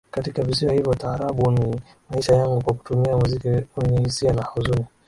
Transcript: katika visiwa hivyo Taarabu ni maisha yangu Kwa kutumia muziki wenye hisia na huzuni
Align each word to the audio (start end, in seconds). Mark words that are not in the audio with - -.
katika 0.11 0.43
visiwa 0.43 0.73
hivyo 0.73 0.93
Taarabu 0.95 1.51
ni 1.51 1.81
maisha 2.09 2.35
yangu 2.35 2.63
Kwa 2.63 2.73
kutumia 2.73 3.17
muziki 3.17 3.47
wenye 3.47 4.03
hisia 4.03 4.33
na 4.33 4.41
huzuni 4.41 4.85